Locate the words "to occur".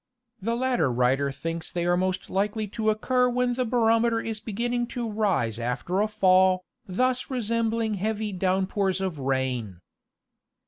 2.69-3.29